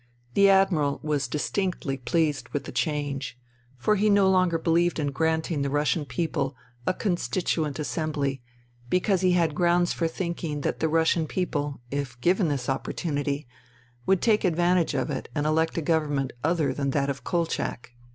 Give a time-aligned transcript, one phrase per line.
[0.33, 3.37] The Admiral was distinctly pleased with the change;
[3.77, 6.55] for he no longer believed in granting the Russian people
[6.87, 8.41] a Constituent Assembly
[8.89, 13.47] because he had grounds for thinking that the Russian people, if given this opportunity,
[14.07, 17.91] would take advantage of it and elect a government other than that of Kolchak.